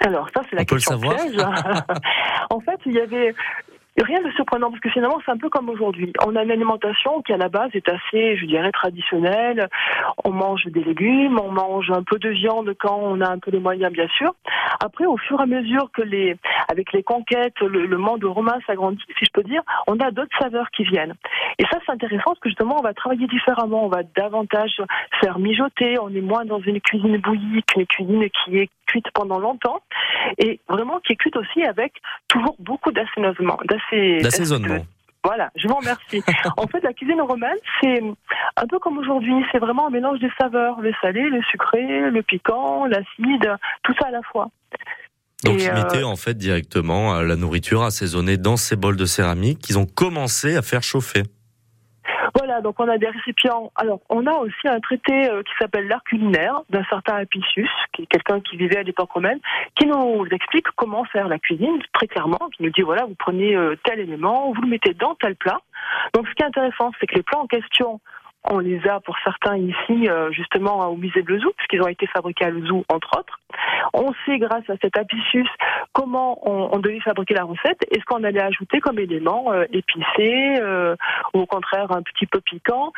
alors 0.00 0.28
ça 0.34 0.42
c'est 0.50 0.56
la 0.56 0.64
question 0.64 0.98
peut 0.98 1.06
le 1.08 1.38
savoir. 1.38 1.84
en 2.50 2.60
fait, 2.60 2.78
il 2.84 2.92
y 2.92 3.00
avait 3.00 3.34
Rien 4.02 4.20
de 4.22 4.30
surprenant 4.32 4.70
parce 4.70 4.80
que 4.80 4.90
finalement 4.90 5.20
c'est 5.24 5.30
un 5.30 5.36
peu 5.36 5.48
comme 5.48 5.68
aujourd'hui. 5.68 6.12
On 6.26 6.34
a 6.34 6.42
une 6.42 6.50
alimentation 6.50 7.22
qui 7.22 7.32
à 7.32 7.36
la 7.36 7.48
base 7.48 7.70
est 7.74 7.88
assez, 7.88 8.36
je 8.36 8.44
dirais, 8.44 8.72
traditionnelle. 8.72 9.68
On 10.24 10.30
mange 10.30 10.64
des 10.66 10.82
légumes, 10.82 11.38
on 11.38 11.52
mange 11.52 11.92
un 11.92 12.02
peu 12.02 12.18
de 12.18 12.30
viande 12.30 12.74
quand 12.80 12.98
on 13.00 13.20
a 13.20 13.30
un 13.30 13.38
peu 13.38 13.52
les 13.52 13.60
moyens, 13.60 13.92
bien 13.92 14.08
sûr. 14.08 14.34
Après, 14.84 15.06
au 15.06 15.16
fur 15.16 15.38
et 15.38 15.44
à 15.44 15.46
mesure 15.46 15.90
que 15.92 16.02
les, 16.02 16.34
avec 16.68 16.92
les 16.92 17.04
conquêtes, 17.04 17.60
le, 17.60 17.96
monde 17.96 18.24
romain 18.24 18.58
s'agrandit, 18.66 19.00
si 19.16 19.26
je 19.26 19.30
peux 19.32 19.44
dire, 19.44 19.62
on 19.86 20.00
a 20.00 20.10
d'autres 20.10 20.36
saveurs 20.40 20.70
qui 20.70 20.82
viennent. 20.82 21.14
Et 21.60 21.64
ça 21.70 21.78
c'est 21.86 21.92
intéressant 21.92 22.24
parce 22.26 22.40
que 22.40 22.48
justement 22.48 22.76
on 22.80 22.82
va 22.82 22.94
travailler 22.94 23.28
différemment, 23.28 23.84
on 23.84 23.88
va 23.88 24.02
davantage 24.16 24.82
faire 25.20 25.38
mijoter. 25.38 26.00
On 26.00 26.08
est 26.08 26.20
moins 26.20 26.44
dans 26.44 26.60
une 26.60 26.80
cuisine 26.80 27.18
bouillie 27.18 27.62
qu'une 27.62 27.86
cuisine 27.86 28.28
qui 28.30 28.58
est 28.58 28.70
cuite 28.86 29.06
pendant 29.14 29.38
longtemps 29.38 29.80
et 30.38 30.60
vraiment 30.68 31.00
qui 31.00 31.12
est 31.12 31.16
cuite 31.16 31.36
aussi 31.36 31.64
avec 31.64 31.94
toujours 32.28 32.56
beaucoup 32.58 32.92
d'assaisonnement 32.92 33.58
d'assaisonnement. 34.22 34.84
Voilà, 35.24 35.50
je 35.56 35.66
vous 35.66 35.74
remercie. 35.74 36.22
en 36.58 36.66
fait, 36.66 36.82
la 36.82 36.92
cuisine 36.92 37.20
romaine, 37.22 37.56
c'est 37.80 38.00
un 38.56 38.66
peu 38.66 38.78
comme 38.78 38.98
aujourd'hui, 38.98 39.34
c'est 39.50 39.58
vraiment 39.58 39.86
un 39.86 39.90
mélange 39.90 40.20
des 40.20 40.30
saveurs, 40.38 40.80
le 40.80 40.92
salé, 41.00 41.22
le 41.30 41.40
sucré, 41.50 42.10
le 42.10 42.22
piquant, 42.22 42.84
l'acide, 42.84 43.50
tout 43.84 43.94
ça 43.98 44.08
à 44.08 44.10
la 44.10 44.20
fois. 44.22 44.50
Donc 45.44 45.56
mettaient 45.56 45.98
euh, 45.98 46.06
en 46.06 46.16
fait 46.16 46.36
directement 46.36 47.20
la 47.20 47.36
nourriture 47.36 47.82
assaisonnée 47.82 48.38
dans 48.38 48.56
ces 48.56 48.76
bols 48.76 48.96
de 48.96 49.04
céramique 49.04 49.58
qu'ils 49.58 49.78
ont 49.78 49.86
commencé 49.86 50.56
à 50.56 50.62
faire 50.62 50.82
chauffer. 50.82 51.22
Voilà, 52.36 52.60
donc 52.60 52.80
on 52.80 52.88
a 52.88 52.98
des 52.98 53.08
récipients. 53.08 53.70
Alors, 53.76 54.00
on 54.08 54.26
a 54.26 54.32
aussi 54.32 54.66
un 54.66 54.80
traité 54.80 55.30
euh, 55.30 55.42
qui 55.42 55.52
s'appelle 55.58 55.86
l'art 55.86 56.02
culinaire 56.02 56.62
d'un 56.68 56.82
certain 56.84 57.14
Apicius, 57.16 57.70
qui 57.92 58.02
est 58.02 58.06
quelqu'un 58.06 58.40
qui 58.40 58.56
vivait 58.56 58.78
à 58.78 58.82
l'époque 58.82 59.12
romaine, 59.12 59.38
qui 59.76 59.86
nous 59.86 60.26
explique 60.32 60.66
comment 60.74 61.04
faire 61.04 61.28
la 61.28 61.38
cuisine 61.38 61.78
très 61.92 62.08
clairement, 62.08 62.50
qui 62.56 62.64
nous 62.64 62.70
dit 62.70 62.82
voilà, 62.82 63.04
vous 63.04 63.14
prenez 63.16 63.54
euh, 63.54 63.76
tel 63.84 64.00
élément, 64.00 64.52
vous 64.52 64.62
le 64.62 64.68
mettez 64.68 64.94
dans 64.94 65.14
tel 65.14 65.36
plat. 65.36 65.60
Donc, 66.12 66.26
ce 66.26 66.34
qui 66.34 66.42
est 66.42 66.46
intéressant, 66.46 66.90
c'est 66.98 67.06
que 67.06 67.14
les 67.14 67.22
plats 67.22 67.38
en 67.38 67.46
question 67.46 68.00
on 68.44 68.58
les 68.58 68.86
a 68.86 69.00
pour 69.00 69.16
certains 69.24 69.56
ici 69.56 70.08
euh, 70.08 70.30
justement 70.32 70.88
au 70.90 70.96
musée 70.96 71.22
de 71.22 71.32
Lezou, 71.32 71.52
puisqu'ils 71.56 71.82
ont 71.82 71.88
été 71.88 72.06
fabriqués 72.06 72.44
à 72.44 72.50
Lezou 72.50 72.84
entre 72.92 73.18
autres. 73.18 73.40
On 73.92 74.12
sait 74.26 74.38
grâce 74.38 74.68
à 74.68 74.74
cet 74.82 74.98
apicius 74.98 75.48
comment 75.92 76.38
on, 76.48 76.78
devait 76.78 77.00
fabriquer 77.00 77.34
la 77.34 77.44
recette 77.44 77.78
et 77.90 78.00
ce 78.00 78.04
qu'on 78.04 78.24
allait 78.24 78.42
ajouter 78.42 78.80
comme 78.80 78.98
élément 78.98 79.52
euh, 79.52 79.64
épicé 79.72 80.56
euh, 80.60 80.96
ou 81.32 81.40
au 81.40 81.46
contraire 81.46 81.90
un 81.92 82.02
petit 82.02 82.26
peu 82.26 82.40
piquant? 82.40 82.92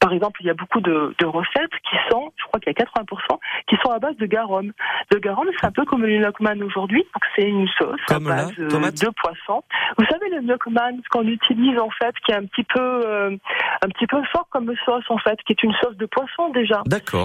par 0.00 0.12
exemple, 0.12 0.40
il 0.42 0.46
y 0.46 0.50
a 0.50 0.54
beaucoup 0.54 0.80
de, 0.80 1.14
recettes 1.24 1.72
qui 1.88 1.96
sont, 2.10 2.32
crois 2.60 2.72
qu'il 2.72 2.72
y 2.72 2.82
a 2.82 2.84
80%, 2.84 3.38
qui 3.68 3.76
sont 3.84 3.90
à 3.90 3.98
base 3.98 4.16
de 4.16 4.26
garum. 4.26 4.72
Le 5.12 5.18
garum, 5.18 5.46
c'est 5.58 5.66
un 5.66 5.72
peu 5.72 5.84
comme 5.84 6.04
le 6.04 6.18
gnocchman 6.18 6.62
aujourd'hui, 6.62 7.02
donc 7.02 7.22
c'est 7.36 7.48
une 7.48 7.68
sauce 7.78 8.00
à 8.10 8.18
base 8.18 8.54
de 8.54 9.10
poisson. 9.20 9.62
Vous 9.98 10.04
savez 10.06 10.28
le 10.30 10.42
gnocchman, 10.42 11.00
ce 11.02 11.08
qu'on 11.08 11.26
utilise 11.26 11.78
en 11.78 11.90
fait, 11.90 12.14
qui 12.24 12.32
est 12.32 12.36
un 12.36 12.46
petit 12.46 12.64
peu 12.64 13.38
un 13.82 13.88
petit 13.88 14.06
peu 14.06 14.22
fort 14.32 14.46
comme 14.50 14.72
sauce 14.84 15.04
en 15.08 15.18
fait, 15.18 15.38
qui 15.46 15.52
est 15.52 15.62
une 15.62 15.74
sauce 15.82 15.96
de 15.96 16.06
poisson 16.06 16.50
déjà, 16.50 16.82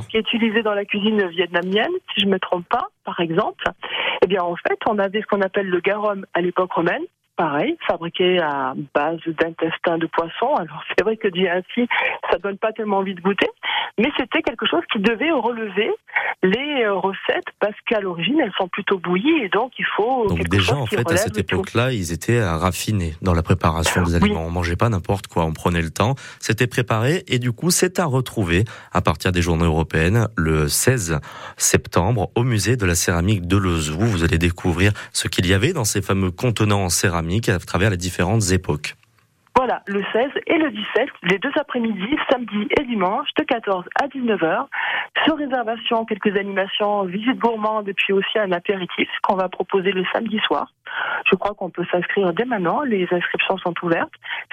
qui 0.09 0.17
est 0.17 0.19
utilisée 0.19 0.63
dans 0.63 0.73
la 0.73 0.85
cuisine 0.85 1.27
vietnamienne, 1.27 1.91
si 2.13 2.21
je 2.21 2.27
me 2.27 2.39
trompe 2.39 2.67
pas, 2.69 2.87
par 3.03 3.19
exemple. 3.19 3.65
Eh 4.23 4.27
bien 4.27 4.41
en 4.41 4.55
fait, 4.55 4.79
on 4.87 4.97
avait 4.99 5.21
ce 5.21 5.27
qu'on 5.27 5.41
appelle 5.41 5.67
le 5.67 5.79
garum 5.79 6.25
à 6.33 6.41
l'époque 6.41 6.71
romaine, 6.73 7.03
pareil, 7.35 7.77
fabriqué 7.87 8.39
à 8.39 8.73
base 8.93 9.19
d'intestin 9.25 9.97
de 9.97 10.07
poisson. 10.07 10.53
Alors 10.55 10.83
c'est 10.89 11.03
vrai 11.03 11.17
que 11.17 11.27
dit 11.27 11.47
ainsi, 11.47 11.87
ça 12.31 12.37
donne 12.37 12.57
pas 12.57 12.71
tellement 12.71 12.97
envie 12.97 13.15
de 13.15 13.21
goûter, 13.21 13.49
mais 13.97 14.09
c'était 14.17 14.41
quelque 14.41 14.65
chose 14.65 14.83
qui 14.91 14.99
devait 14.99 15.31
relever 15.31 15.89
les 16.43 16.83
euh, 16.83 16.93
recettes 16.93 17.45
parce 17.59 17.75
qu'à 17.87 17.99
l'origine 17.99 18.39
elles 18.39 18.53
sont 18.57 18.67
plutôt 18.67 18.99
bouillies 18.99 19.43
et 19.43 19.49
donc 19.49 19.73
il 19.79 19.85
faut. 19.95 20.27
Donc 20.27 20.47
déjà 20.49 20.75
en 20.75 20.85
fait 20.85 21.09
à 21.11 21.17
cette 21.17 21.37
époque-là 21.37 21.91
ils 21.91 22.11
étaient 22.11 22.43
raffinés 22.43 23.15
dans 23.21 23.33
la 23.33 23.43
préparation 23.43 24.03
des 24.03 24.15
aliments. 24.15 24.45
On 24.45 24.51
mangeait 24.51 24.75
pas 24.75 24.89
n'importe 24.89 25.27
quoi, 25.27 25.45
on 25.45 25.53
prenait 25.53 25.81
le 25.81 25.89
temps, 25.89 26.15
c'était 26.39 26.67
préparé 26.67 27.23
et 27.27 27.39
du 27.39 27.51
coup 27.51 27.71
c'est 27.71 27.99
à 27.99 28.05
retrouver 28.05 28.65
à 28.91 29.01
partir 29.01 29.31
des 29.31 29.41
journées 29.41 29.65
européennes 29.65 30.27
le 30.35 30.67
16 30.67 31.19
septembre 31.57 32.29
au 32.35 32.43
musée 32.43 32.77
de 32.77 32.85
la 32.85 32.95
céramique 32.95 33.47
de 33.47 33.57
Lezou. 33.57 33.99
Vous 33.99 34.23
allez 34.23 34.37
découvrir 34.37 34.91
ce 35.13 35.27
qu'il 35.27 35.45
y 35.47 35.53
avait 35.53 35.73
dans 35.73 35.83
ces 35.83 36.01
fameux 36.01 36.31
contenants 36.31 36.83
en 36.83 36.89
céramique 36.89 37.24
à 37.47 37.59
travers 37.59 37.89
les 37.89 37.97
différentes 37.97 38.51
époques. 38.51 38.95
Voilà, 39.57 39.81
le 39.87 40.03
16 40.11 40.31
et 40.47 40.57
le 40.57 40.69
17, 40.69 41.09
les 41.23 41.39
deux 41.39 41.51
après-midi, 41.55 42.17
samedi 42.29 42.67
et 42.77 42.83
dimanche, 42.83 43.29
de 43.37 43.43
14 43.45 43.85
à 44.01 44.07
19h. 44.07 44.65
Sur 45.23 45.37
réservation, 45.37 46.03
quelques 46.03 46.35
animations, 46.35 47.05
visite 47.05 47.39
gourmande 47.39 47.87
et 47.87 47.93
puis 47.93 48.11
aussi 48.11 48.37
un 48.37 48.51
apéritif 48.51 49.07
qu'on 49.23 49.35
va 49.35 49.47
proposer 49.47 49.93
le 49.93 50.03
samedi 50.11 50.39
soir. 50.39 50.73
Je 51.31 51.35
crois 51.35 51.53
qu'on 51.55 51.69
peut 51.69 51.85
s'inscrire 51.89 52.33
dès 52.33 52.43
maintenant, 52.43 52.81
les 52.81 53.07
inscriptions 53.09 53.57
sont 53.59 53.73
ouvertes. 53.81 54.11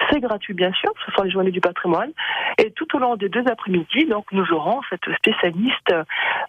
C'est 0.09 0.21
gratuit 0.21 0.53
bien 0.53 0.71
sûr, 0.71 0.93
ce 1.05 1.11
sont 1.11 1.23
les 1.23 1.31
journées 1.31 1.51
du 1.51 1.61
patrimoine. 1.61 2.11
Et 2.57 2.71
tout 2.71 2.87
au 2.95 2.99
long 2.99 3.17
des 3.17 3.27
deux 3.27 3.43
après-midi, 3.45 4.05
donc 4.05 4.31
nous 4.31 4.49
aurons 4.53 4.79
cette 4.89 5.13
spécialiste 5.17 5.93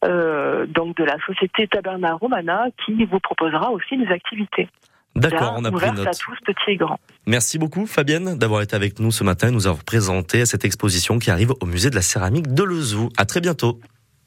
euh, 0.05 0.65
de 0.67 1.05
la 1.05 1.19
société 1.27 1.67
Taberna 1.67 2.15
Romana 2.15 2.67
qui 2.85 3.05
vous 3.05 3.19
proposera 3.19 3.73
aussi 3.73 3.97
des 3.97 4.13
activités. 4.13 4.69
D'accord, 5.17 5.55
on 5.57 5.65
a 5.65 5.71
pris 5.71 5.93
note. 5.93 6.07
à 6.07 6.11
tous, 6.11 6.37
petits 6.45 6.73
et 6.73 6.77
grands. 6.77 6.99
Merci 7.27 7.59
beaucoup 7.59 7.87
Fabienne 7.87 8.37
d'avoir 8.37 8.63
été 8.63 8.75
avec 8.75 8.99
nous 8.99 9.13
ce 9.13 9.23
matin 9.23 9.49
et 9.49 9.51
nous 9.53 9.67
avoir 9.67 9.85
présenté 9.85 10.45
cette 10.45 10.65
exposition 10.65 11.19
qui 11.19 11.31
arrive 11.31 11.53
au 11.61 11.67
musée 11.67 11.91
de 11.91 11.95
la 11.95 12.03
céramique 12.03 12.53
de 12.53 12.63
Lezou. 12.65 13.11
À 13.17 13.25
très 13.25 13.41
bientôt. 13.41 13.79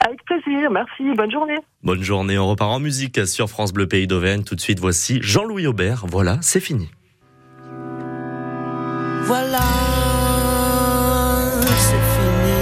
Avec 0.06 0.24
plaisir, 0.26 0.72
merci, 0.72 1.04
bonne 1.16 1.32
journée. 1.32 1.58
Bonne 1.84 2.04
journée, 2.04 2.38
on 2.38 2.48
repart 2.48 2.72
en 2.72 2.80
musique 2.80 3.26
sur 3.28 3.50
France 3.50 3.74
Bleu 3.74 3.88
Pays 3.88 4.08
d'Auvergne. 4.08 4.44
Tout 4.44 4.56
de 4.56 4.62
suite, 4.62 4.80
voici 4.80 5.20
Jean-Louis 5.22 5.68
Aubert. 5.68 6.06
Voilà, 6.08 6.38
c'est 6.42 6.60
fini. 6.60 6.90
Voilà, 9.24 9.60
c'est 11.66 12.06
fini. 12.16 12.58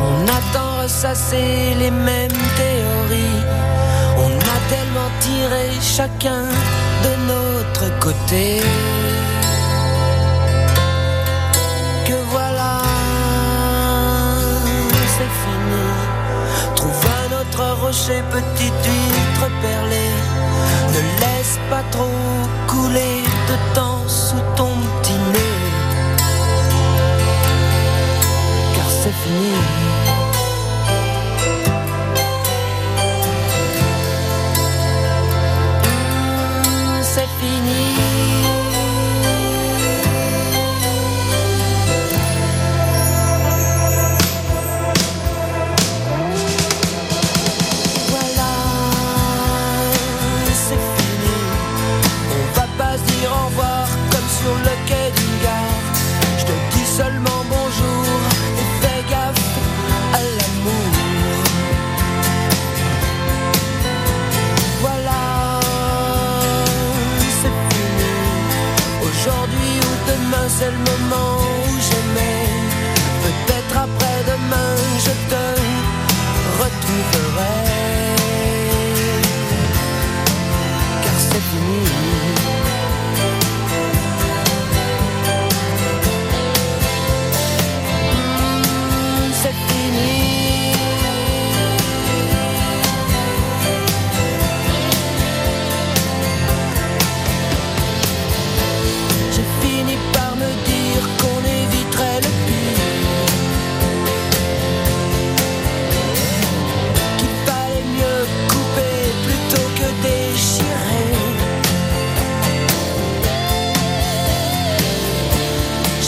On 0.00 0.22
attend 0.24 0.82
ressasser 0.82 1.74
les 1.78 1.90
mêmes 1.90 2.30
théories. 2.56 3.44
On 4.16 4.36
a 4.38 4.58
tellement 4.68 5.10
tiré 5.20 5.70
chacun 5.80 6.48
côté. 8.00 8.60
Que 12.06 12.14
voilà, 12.30 12.82
c'est 15.14 15.32
fini. 15.42 15.86
Trouve 16.76 17.04
un 17.20 17.40
autre 17.40 17.64
rocher, 17.82 18.22
petite 18.32 18.84
huître 18.84 19.46
perlée. 19.62 20.14
Ne 20.94 21.00
laisse 21.22 21.58
pas 21.70 21.84
trop 21.90 22.18
couler 22.66 23.22
de 23.48 23.74
temps 23.74 24.06
sous 24.06 24.42
ton 24.56 24.77
seul 70.48 70.72
moment. 70.72 71.67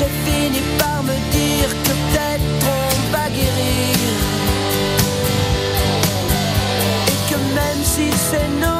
J'ai 0.01 0.07
fini 0.25 0.61
par 0.79 1.03
me 1.03 1.13
dire 1.31 1.69
que 1.69 1.91
peut-être 1.91 2.65
on 2.65 3.13
va 3.13 3.29
guérir. 3.29 3.97
Et 7.07 7.19
que 7.29 7.39
même 7.55 7.85
si 7.85 8.11
c'est 8.11 8.49
non, 8.65 8.80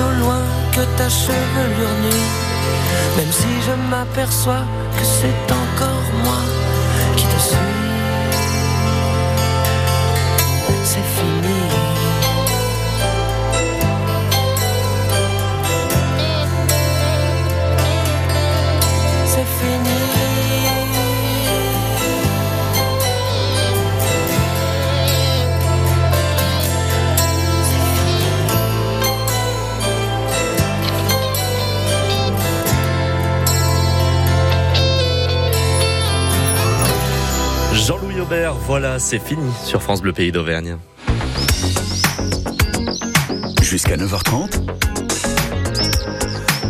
au 0.00 0.12
loin 0.20 0.42
que 0.72 0.82
ta 0.96 1.08
chevelure 1.08 1.96
nue, 2.02 2.26
même 3.16 3.32
si 3.32 3.52
je 3.66 3.74
m'aperçois 3.90 4.64
que 4.96 5.04
c'est 5.04 5.52
en 5.52 5.63
sur 39.64 39.82
France 39.82 40.02
Bleu 40.02 40.12
Pays 40.12 40.32
d'Auvergne. 40.32 40.78
Jusqu'à 43.62 43.96
9h30, 43.96 44.60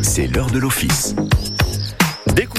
c'est 0.02 0.26
l'heure 0.26 0.50
de 0.50 0.58
l'office. 0.58 1.14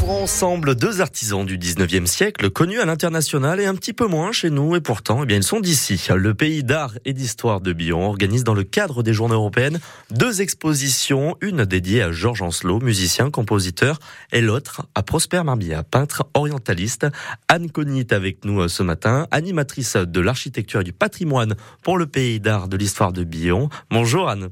Ensemble 0.08 0.76
deux 0.76 1.02
artisans 1.02 1.46
du 1.46 1.58
19e 1.58 2.06
siècle, 2.06 2.52
connus 2.52 2.80
à 2.80 2.86
l'international 2.86 3.60
et 3.60 3.66
un 3.66 3.74
petit 3.74 3.94
peu 3.94 4.06
moins 4.06 4.32
chez 4.32 4.52
nous, 4.52 4.76
et 4.76 4.82
pourtant, 4.82 5.24
eh 5.24 5.26
bien, 5.26 5.38
ils 5.38 5.44
sont 5.44 5.60
d'ici. 5.60 6.00
Le 6.16 6.36
pays 6.36 6.64
d'art 6.64 6.94
et 7.06 7.14
d'histoire 7.14 7.60
de 7.60 7.74
Bion 7.74 8.06
organise 8.08 8.44
dans 8.44 8.54
le 8.54 8.64
cadre 8.64 9.02
des 9.02 9.14
Journées 9.14 9.34
européennes 9.34 9.80
deux 10.12 10.42
expositions, 10.42 11.36
une 11.42 11.66
dédiée 11.66 12.04
à 12.04 12.12
Georges 12.12 12.44
Ancelot, 12.44 12.82
musicien, 12.82 13.32
compositeur, 13.32 13.98
et 14.32 14.42
l'autre 14.42 14.84
à 14.94 15.02
Prosper 15.02 15.42
Marbilla, 15.44 15.82
peintre 15.82 16.28
orientaliste. 16.36 17.08
Anne 17.48 17.72
Conny 17.72 18.02
est 18.02 18.14
avec 18.14 18.46
nous 18.46 18.62
euh, 18.62 18.68
ce 18.68 18.84
matin, 18.84 19.26
animatrice 19.32 19.96
de 19.96 20.20
l'architecture 20.20 20.82
et 20.82 20.84
du 20.86 20.94
patrimoine 20.94 21.56
pour 21.82 21.98
le 21.98 22.06
pays 22.06 22.40
d'art 22.40 22.68
de 22.68 22.78
l'histoire 22.78 23.12
de 23.12 23.24
Bion. 23.24 23.70
Bonjour 23.90 24.30
Anne. 24.30 24.50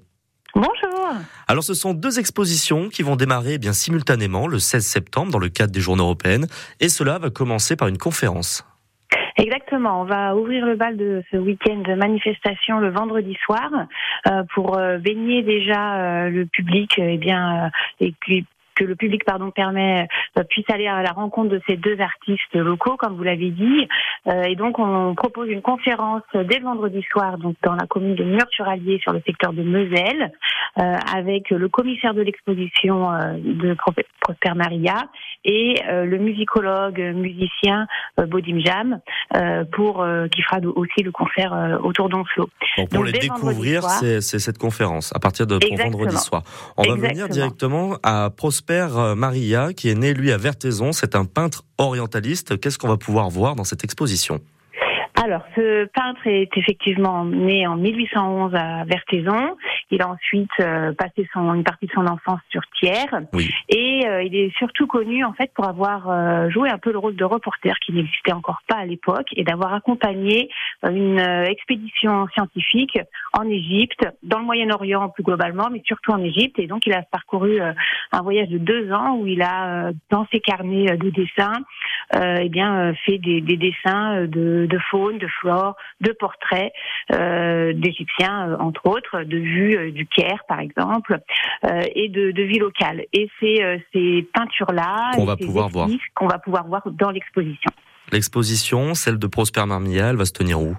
Bonjour. 0.56 1.10
Alors 1.48 1.64
ce 1.64 1.74
sont 1.74 1.94
deux 1.94 2.20
expositions 2.20 2.90
qui 2.90 3.02
vont 3.02 3.16
démarrer 3.16 3.54
eh 3.54 3.58
bien 3.58 3.74
simultanément 3.74 4.48
le 4.48 4.60
16 4.60 4.86
septembre 4.86 5.32
dans 5.32 5.40
le 5.40 5.50
cadre 5.50 5.72
des 5.72 5.82
Journées 5.82 6.04
européennes 6.04 6.46
et 6.80 6.90
cela 6.90 7.18
va 7.18 7.32
commencer 7.32 7.76
par 7.76 7.88
une 7.88 7.98
conférence. 7.98 8.64
Exactement. 9.38 10.02
On 10.02 10.06
va 10.06 10.36
ouvrir 10.36 10.66
le 10.66 10.76
bal 10.76 10.96
de 10.96 11.24
ce 11.32 11.38
week-end 11.38 11.78
de 11.78 11.96
manifestation 11.96 12.80
le 12.80 12.92
vendredi 12.92 13.36
soir 13.44 13.70
euh, 14.28 14.44
pour 14.54 14.78
euh, 14.78 15.00
baigner 15.00 15.42
déjà 15.42 15.96
euh, 15.96 16.30
le 16.30 16.46
public 16.46 17.00
et 17.00 17.18
bien 17.18 17.72
et 18.00 18.14
que 18.76 18.84
le 18.84 18.96
public 18.96 19.24
pardon 19.26 19.52
permet 19.52 20.08
puisse 20.50 20.70
aller 20.70 20.88
à 20.88 21.02
la 21.02 21.12
rencontre 21.12 21.50
de 21.50 21.62
ces 21.68 21.78
deux 21.78 22.00
artistes 22.00 22.56
locaux, 22.56 22.98
comme 22.98 23.16
vous 23.16 23.24
l'avez 23.24 23.52
dit. 23.52 23.88
et 24.48 24.56
donc 24.56 24.80
on 24.80 25.16
propose 25.16 25.50
une 25.50 25.62
conférence 25.62 26.24
dès 26.34 26.60
le 26.60 26.64
vendredi 26.64 27.02
soir, 27.12 27.38
donc 27.38 27.56
dans 27.64 27.76
la 27.76 27.86
commune 27.88 28.16
de 28.16 28.24
Mur-sur-Allier 28.24 29.00
sur 29.02 29.14
le 29.14 29.22
secteur 29.26 29.54
de 29.54 29.64
Meusel, 29.64 30.32
avec 30.76 31.50
le 31.50 31.70
commissaire 31.70 32.14
de 32.14 32.22
l'exposition 32.22 33.12
de 33.38 33.76
Prosper 34.22 34.54
Maria 34.56 34.96
et 35.46 35.76
le 35.88 36.18
musicologue 36.18 37.00
musicien 37.00 37.88
Bodim 38.18 38.60
Jam 38.60 39.00
pour 39.72 40.06
qui 40.32 40.42
fera 40.42 40.60
aussi 40.76 41.04
le 41.04 41.12
concert 41.12 41.80
autour 41.84 42.10
d'Onflo. 42.10 42.50
Donc 42.78 42.90
pour 42.90 43.04
les 43.04 43.12
découvrir, 43.12 43.84
c'est 43.84 44.22
cette 44.22 44.58
conférence 44.58 45.14
à 45.16 45.20
partir 45.20 45.46
de 45.48 45.60
vendredi 45.78 46.18
soir. 46.18 46.44
On 46.78 46.84
va 46.84 46.96
venir 46.96 47.30
directement 47.30 47.98
à 48.04 48.30
Prosper 48.36 48.63
euh, 48.72 49.16
Maria, 49.16 49.74
qui 49.74 49.90
est 49.90 49.96
né 49.96 50.14
lui 50.14 50.32
à 50.32 50.38
Vertaison. 50.38 50.92
C'est 50.92 51.16
un 51.16 51.26
peintre 51.26 51.64
orientaliste. 51.78 52.60
Qu'est-ce 52.60 52.78
qu'on 52.78 52.88
va 52.88 52.98
pouvoir 52.98 53.30
voir 53.30 53.56
dans 53.56 53.64
cette 53.64 53.84
exposition? 53.84 54.42
Alors, 55.24 55.44
ce 55.56 55.86
peintre 55.86 56.28
est 56.28 56.50
effectivement 56.58 57.24
né 57.24 57.66
en 57.66 57.78
1811 57.78 58.54
à 58.56 58.84
Vertaison. 58.84 59.56
Il 59.90 60.02
a 60.02 60.10
ensuite 60.10 60.52
euh, 60.60 60.92
passé 60.92 61.26
son, 61.32 61.54
une 61.54 61.64
partie 61.64 61.86
de 61.86 61.92
son 61.94 62.06
enfance 62.08 62.42
sur 62.50 62.62
Thiers. 62.78 63.08
Et 63.70 64.06
euh, 64.06 64.22
il 64.22 64.36
est 64.36 64.54
surtout 64.58 64.86
connu 64.86 65.24
en 65.24 65.32
fait 65.32 65.50
pour 65.56 65.66
avoir 65.66 66.10
euh, 66.10 66.50
joué 66.50 66.70
un 66.70 66.78
peu 66.78 66.92
le 66.92 66.98
rôle 66.98 67.16
de 67.16 67.24
reporter 67.24 67.74
qui 67.86 67.94
n'existait 67.94 68.34
encore 68.34 68.60
pas 68.68 68.76
à 68.76 68.86
l'époque 68.86 69.28
et 69.38 69.46
d'avoir 69.46 69.74
accompagné 69.74 70.50
une 70.84 71.20
expédition 71.20 72.28
scientifique 72.34 73.00
en 73.32 73.48
Égypte, 73.48 74.06
dans 74.24 74.40
le 74.40 74.46
Moyen-Orient 74.46 75.08
plus 75.08 75.24
globalement, 75.24 75.70
mais 75.72 75.82
surtout 75.86 76.12
en 76.12 76.22
Égypte. 76.22 76.60
Et 76.60 76.68
donc, 76.68 76.86
il 76.86 76.92
a 76.92 77.02
parcouru 77.04 77.62
un 77.62 78.22
voyage 78.22 78.50
de 78.50 78.58
deux 78.58 78.92
ans 78.92 79.16
où 79.16 79.26
il 79.28 79.42
a, 79.42 79.92
dans 80.10 80.28
ses 80.34 80.42
carnets 80.42 80.98
de 80.98 81.10
dessins, 81.10 81.62
eh 82.14 82.50
bien, 82.50 82.94
fait 83.06 83.18
des, 83.18 83.40
des 83.40 83.56
dessins 83.56 84.26
de, 84.26 84.68
de 84.70 84.80
de 85.18 85.28
flore, 85.28 85.76
de 86.02 86.12
portraits 86.12 86.72
euh, 87.12 87.74
d'Égyptiens, 87.74 88.50
euh, 88.50 88.58
entre 88.60 88.88
autres, 88.88 89.24
de 89.24 89.38
vues 89.38 89.78
euh, 89.78 89.92
du 89.92 90.06
Caire, 90.06 90.44
par 90.48 90.60
exemple, 90.60 91.20
et 91.96 92.10
de, 92.10 92.32
de 92.32 92.44
vie 92.44 92.60
locale. 92.60 93.04
Et 93.14 93.30
c'est 93.40 93.82
ces 93.94 94.28
peintures-là 94.34 95.12
qu'on 95.16 95.26
va 95.26 95.38
pouvoir 95.38 95.70
voir 95.70 95.88
qu'on 96.16 96.28
va 96.28 96.40
pouvoir 96.40 96.68
voir 96.68 96.84
dans 96.92 97.12
l'exposition. 97.12 97.72
L'exposition, 98.12 98.94
celle 98.94 99.18
de 99.18 99.28
Prosper 99.28 99.66
Marmilla, 99.66 100.10
elle 100.10 100.18
va 100.18 100.26
se 100.26 100.34
tenir 100.34 100.60
où? 100.60 100.76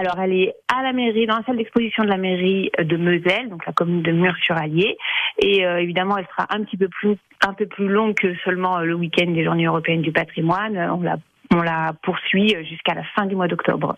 Alors, 0.00 0.18
elle 0.20 0.32
est 0.32 0.54
à 0.72 0.82
la 0.82 0.92
mairie, 0.92 1.26
dans 1.26 1.36
la 1.36 1.44
salle 1.44 1.56
d'exposition 1.56 2.04
de 2.04 2.08
la 2.08 2.16
mairie 2.16 2.70
de 2.78 2.96
Meusel, 2.96 3.48
donc 3.48 3.64
la 3.66 3.72
commune 3.72 4.02
de 4.02 4.12
Mur-sur-Allier. 4.12 4.96
Et 5.38 5.60
évidemment, 5.60 6.16
elle 6.18 6.26
sera 6.26 6.46
un 6.50 6.64
petit 6.64 6.76
peu 6.76 6.88
plus, 6.88 7.16
un 7.46 7.54
peu 7.54 7.66
plus 7.66 7.88
longue 7.88 8.14
que 8.14 8.34
seulement 8.44 8.80
le 8.80 8.94
week-end 8.94 9.30
des 9.30 9.44
Journées 9.44 9.66
européennes 9.66 10.02
du 10.02 10.12
patrimoine. 10.12 10.76
On 10.76 11.00
la 11.02 11.16
on 11.52 11.62
la 11.62 11.94
poursuit 12.02 12.56
jusqu'à 12.68 12.94
la 12.94 13.04
fin 13.14 13.26
du 13.26 13.36
mois 13.36 13.48
d'octobre. 13.48 13.96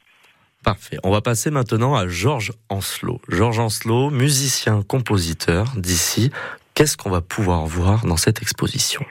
Parfait. 0.64 0.98
On 1.04 1.10
va 1.10 1.20
passer 1.20 1.50
maintenant 1.50 1.94
à 1.94 2.08
Georges 2.08 2.52
Ancelot. 2.68 3.20
Georges 3.28 3.60
Ancelot, 3.60 4.10
musicien, 4.10 4.82
compositeur 4.82 5.66
d'ici. 5.76 6.32
Qu'est-ce 6.74 6.96
qu'on 6.96 7.10
va 7.10 7.20
pouvoir 7.20 7.66
voir 7.66 8.04
dans 8.04 8.16
cette 8.16 8.42
exposition? 8.42 9.04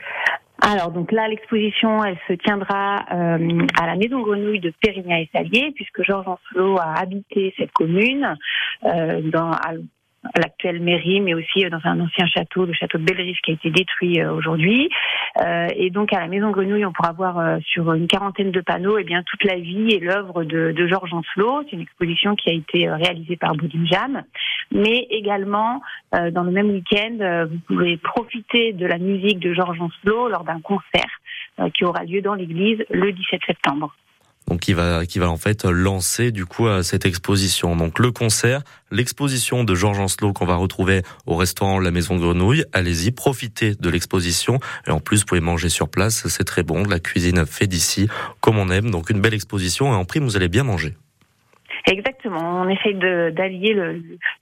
Alors 0.60 0.90
donc 0.90 1.12
là 1.12 1.28
l'exposition 1.28 2.02
elle 2.02 2.18
se 2.26 2.32
tiendra 2.32 3.04
euh, 3.12 3.66
à 3.78 3.86
la 3.86 3.94
Maison 3.96 4.20
Grenouille 4.22 4.60
de 4.60 4.72
Périgny 4.80 5.22
et 5.22 5.30
Salier 5.32 5.72
puisque 5.74 6.02
Georges 6.02 6.26
Ancelot 6.26 6.78
a 6.78 6.98
habité 6.98 7.54
cette 7.58 7.72
commune 7.72 8.36
euh, 8.84 9.20
dans, 9.30 9.50
l'actuelle 10.36 10.80
mairie, 10.80 11.20
mais 11.20 11.34
aussi 11.34 11.64
euh, 11.64 11.70
dans 11.70 11.80
un 11.84 12.00
ancien 12.00 12.26
château, 12.26 12.64
le 12.64 12.72
château 12.72 12.98
de 12.98 13.04
Bellerive 13.04 13.36
qui 13.44 13.52
a 13.52 13.54
été 13.54 13.70
détruit 13.70 14.20
euh, 14.20 14.32
aujourd'hui. 14.32 14.88
Euh, 15.40 15.68
et 15.76 15.90
donc 15.90 16.12
à 16.12 16.20
la 16.20 16.28
Maison 16.28 16.50
Grenouille, 16.50 16.84
on 16.84 16.92
pourra 16.92 17.12
voir 17.12 17.58
sur 17.62 17.92
une 17.92 18.06
quarantaine 18.06 18.50
de 18.50 18.60
panneaux, 18.60 18.98
eh 18.98 19.04
bien 19.04 19.22
toute 19.22 19.44
la 19.44 19.56
vie 19.56 19.90
et 19.90 20.00
l'œuvre 20.00 20.44
de, 20.44 20.86
Georges 20.86 21.12
Ancelot. 21.12 21.62
C'est 21.64 21.76
une 21.76 21.82
exposition 21.82 22.34
qui 22.36 22.50
a 22.50 22.52
été 22.52 22.88
réalisée 22.88 23.36
par 23.36 23.54
Boudim 23.54 23.84
Jam, 23.84 24.22
mais 24.72 25.06
également 25.10 25.82
dans 26.12 26.42
le 26.42 26.52
même 26.52 26.70
week-end, 26.70 27.46
vous 27.50 27.58
pouvez 27.66 27.96
profiter 27.96 28.72
de 28.72 28.86
la 28.86 28.98
musique 28.98 29.40
de 29.40 29.52
Georges 29.52 29.80
Ancelot 29.80 30.28
lors 30.28 30.44
d'un 30.44 30.60
concert 30.60 31.20
qui 31.74 31.84
aura 31.84 32.04
lieu 32.04 32.22
dans 32.22 32.34
l'église 32.34 32.84
le 32.90 33.12
17 33.12 33.40
septembre 33.46 33.94
donc 34.48 34.60
qui 34.60 34.72
va 34.72 35.06
qui 35.06 35.18
va 35.18 35.30
en 35.30 35.36
fait 35.36 35.64
lancer 35.64 36.32
du 36.32 36.46
coup 36.46 36.66
euh, 36.66 36.82
cette 36.82 37.04
exposition. 37.04 37.76
Donc 37.76 37.98
le 37.98 38.10
concert, 38.12 38.62
l'exposition 38.90 39.64
de 39.64 39.74
Georges 39.74 39.98
Ancelot 39.98 40.32
qu'on 40.32 40.46
va 40.46 40.56
retrouver 40.56 41.02
au 41.26 41.36
restaurant 41.36 41.78
La 41.78 41.90
Maison 41.90 42.16
Grenouille. 42.16 42.64
Allez-y, 42.72 43.10
profitez 43.10 43.74
de 43.74 43.90
l'exposition 43.90 44.60
et 44.86 44.90
en 44.90 45.00
plus 45.00 45.20
vous 45.20 45.26
pouvez 45.26 45.40
manger 45.40 45.68
sur 45.68 45.88
place, 45.88 46.28
c'est 46.28 46.44
très 46.44 46.62
bon, 46.62 46.84
la 46.84 47.00
cuisine 47.00 47.44
fait 47.46 47.66
d'ici 47.66 48.08
comme 48.40 48.58
on 48.58 48.70
aime. 48.70 48.90
Donc 48.90 49.10
une 49.10 49.20
belle 49.20 49.34
exposition 49.34 49.92
et 49.92 49.96
en 49.96 50.04
prime 50.04 50.24
vous 50.24 50.36
allez 50.36 50.48
bien 50.48 50.64
manger. 50.64 50.96
Exactement. 51.86 52.62
On 52.62 52.68
essaye 52.68 52.94
d'allier 52.94 53.74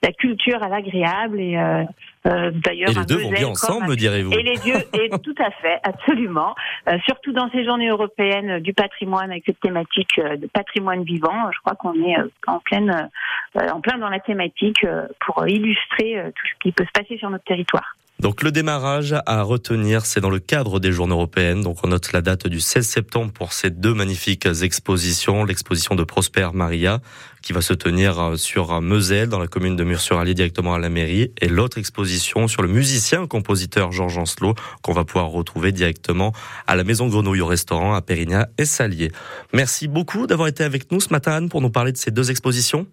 la 0.02 0.12
culture 0.12 0.62
à 0.62 0.68
l'agréable 0.68 1.38
et 1.38 1.58
euh, 1.58 1.84
euh, 2.26 2.50
d'ailleurs. 2.54 2.90
Et 2.90 2.94
les 2.94 3.04
deux 3.04 3.18
vont 3.18 3.30
bien 3.30 3.48
ensemble, 3.48 3.88
me 3.88 3.96
direz-vous. 3.96 4.32
Et 4.32 4.42
les 4.42 4.56
deux, 4.56 4.98
et 4.98 5.10
tout 5.22 5.34
à 5.38 5.50
fait, 5.50 5.78
absolument. 5.82 6.54
Euh, 6.88 6.96
surtout 7.04 7.32
dans 7.32 7.50
ces 7.50 7.64
journées 7.64 7.90
européennes 7.90 8.60
du 8.60 8.72
patrimoine 8.72 9.30
avec 9.30 9.44
cette 9.44 9.60
thématique 9.60 10.18
de 10.18 10.46
patrimoine 10.46 11.04
vivant, 11.04 11.52
je 11.52 11.58
crois 11.60 11.74
qu'on 11.74 11.94
est 12.02 12.16
en 12.46 12.60
pleine, 12.60 13.10
en 13.54 13.80
plein 13.80 13.98
dans 13.98 14.08
la 14.08 14.20
thématique 14.20 14.86
pour 15.20 15.46
illustrer 15.46 16.22
tout 16.34 16.46
ce 16.46 16.58
qui 16.62 16.72
peut 16.72 16.84
se 16.84 16.92
passer 16.98 17.18
sur 17.18 17.28
notre 17.28 17.44
territoire. 17.44 17.94
Donc 18.20 18.42
le 18.42 18.52
démarrage 18.52 19.14
à 19.26 19.42
retenir, 19.42 20.06
c'est 20.06 20.20
dans 20.20 20.30
le 20.30 20.38
cadre 20.38 20.80
des 20.80 20.92
journées 20.92 21.12
européennes. 21.12 21.62
Donc 21.62 21.78
on 21.82 21.88
note 21.88 22.12
la 22.12 22.22
date 22.22 22.46
du 22.46 22.60
16 22.60 22.86
septembre 22.86 23.32
pour 23.32 23.52
ces 23.52 23.70
deux 23.70 23.92
magnifiques 23.92 24.46
expositions. 24.62 25.44
L'exposition 25.44 25.94
de 25.94 26.04
Prosper 26.04 26.48
Maria 26.54 27.00
qui 27.42 27.52
va 27.52 27.60
se 27.60 27.74
tenir 27.74 28.18
euh, 28.18 28.36
sur 28.36 28.80
Meusel 28.80 29.28
dans 29.28 29.38
la 29.38 29.46
commune 29.46 29.76
de 29.76 29.84
Mur-sur-Allier 29.84 30.32
directement 30.32 30.74
à 30.74 30.78
la 30.78 30.88
mairie 30.88 31.32
et 31.40 31.48
l'autre 31.48 31.76
exposition 31.76 32.48
sur 32.48 32.62
le 32.62 32.68
musicien 32.68 33.26
compositeur 33.26 33.92
Georges 33.92 34.16
Ancelot 34.16 34.54
qu'on 34.80 34.92
va 34.92 35.04
pouvoir 35.04 35.26
retrouver 35.26 35.72
directement 35.72 36.32
à 36.66 36.76
la 36.76 36.84
Maison 36.84 37.08
Grenouille 37.08 37.42
au 37.42 37.46
restaurant 37.46 37.94
à 37.94 38.00
Pérignat 38.00 38.48
et 38.56 38.64
Salier. 38.64 39.10
Merci 39.52 39.88
beaucoup 39.88 40.26
d'avoir 40.26 40.48
été 40.48 40.64
avec 40.64 40.90
nous 40.90 41.00
ce 41.00 41.10
matin 41.12 41.46
pour 41.48 41.60
nous 41.60 41.70
parler 41.70 41.92
de 41.92 41.98
ces 41.98 42.10
deux 42.10 42.30
expositions. 42.30 42.86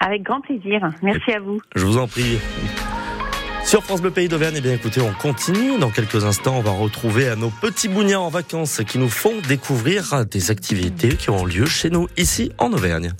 Avec 0.00 0.22
grand 0.22 0.40
plaisir. 0.40 0.90
Merci 1.02 1.30
à 1.32 1.38
vous. 1.38 1.60
Je 1.76 1.84
vous 1.86 1.98
en 1.98 2.08
prie. 2.08 2.38
Sur 3.74 3.82
France 3.82 4.02
Bleu 4.02 4.12
Pays 4.12 4.28
d'Auvergne, 4.28 4.54
eh 4.58 4.60
bien 4.60 4.72
écoutez, 4.72 5.00
on 5.00 5.12
continue. 5.12 5.80
Dans 5.80 5.90
quelques 5.90 6.24
instants, 6.24 6.58
on 6.58 6.62
va 6.62 6.70
retrouver 6.70 7.34
nos 7.34 7.50
petits 7.50 7.88
bougnats 7.88 8.20
en 8.20 8.28
vacances 8.28 8.80
qui 8.86 8.98
nous 8.98 9.08
font 9.08 9.32
découvrir 9.48 10.24
des 10.26 10.52
activités 10.52 11.16
qui 11.16 11.28
ont 11.30 11.44
lieu 11.44 11.66
chez 11.66 11.90
nous 11.90 12.06
ici 12.16 12.52
en 12.58 12.72
Auvergne. 12.72 13.14